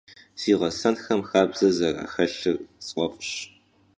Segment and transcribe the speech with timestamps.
[0.39, 2.55] Si ğesenxem xabze zeraxelhır
[2.85, 3.31] sf'ef'ş.